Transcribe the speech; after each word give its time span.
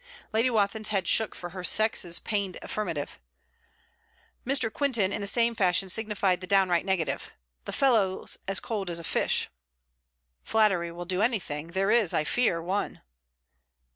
Lady 0.33 0.49
Wathin's 0.49 0.87
head 0.89 1.07
shook 1.07 1.35
for 1.35 1.51
her 1.51 1.63
sex's 1.63 2.17
pained 2.17 2.57
affirmative. 2.63 3.19
Mr. 4.47 4.73
Quintin 4.73 5.13
in 5.13 5.21
the 5.21 5.27
same 5.27 5.53
fashion 5.53 5.89
signified 5.89 6.41
the 6.41 6.47
downright 6.47 6.85
negative. 6.85 7.31
'The 7.65 7.71
fellow's 7.73 8.37
as 8.47 8.59
cold 8.59 8.89
as 8.89 8.97
a 8.97 9.03
fish.' 9.03 9.47
'Flattery 10.41 10.91
will 10.91 11.05
do 11.05 11.21
anything. 11.21 11.67
There 11.67 11.91
is, 11.91 12.15
I 12.15 12.23
fear, 12.23 12.63
one.' 12.63 13.01